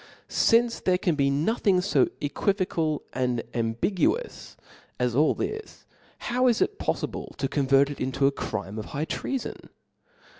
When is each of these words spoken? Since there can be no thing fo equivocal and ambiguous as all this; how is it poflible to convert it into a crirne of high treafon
Since 0.27 0.79
there 0.79 0.97
can 0.97 1.13
be 1.13 1.29
no 1.29 1.53
thing 1.53 1.79
fo 1.79 2.07
equivocal 2.19 3.03
and 3.13 3.43
ambiguous 3.53 4.57
as 4.99 5.13
all 5.13 5.35
this; 5.35 5.85
how 6.17 6.47
is 6.47 6.59
it 6.59 6.79
poflible 6.79 7.35
to 7.37 7.47
convert 7.47 7.91
it 7.91 8.01
into 8.01 8.25
a 8.25 8.31
crirne 8.31 8.79
of 8.79 8.85
high 8.85 9.05
treafon 9.05 9.69